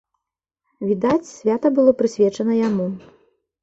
[0.93, 2.93] Відаць, свята было прысвечана яму.